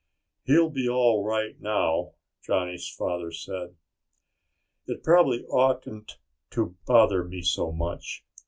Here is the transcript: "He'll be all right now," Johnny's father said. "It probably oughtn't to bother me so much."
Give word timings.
"He'll 0.45 0.71
be 0.71 0.89
all 0.89 1.23
right 1.23 1.61
now," 1.61 2.13
Johnny's 2.43 2.89
father 2.89 3.31
said. 3.31 3.75
"It 4.87 5.03
probably 5.03 5.45
oughtn't 5.45 6.17
to 6.53 6.75
bother 6.87 7.23
me 7.23 7.43
so 7.43 7.71
much." 7.71 8.23